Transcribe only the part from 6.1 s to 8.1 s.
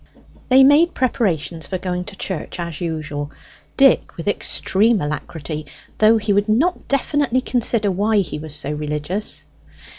he would not definitely consider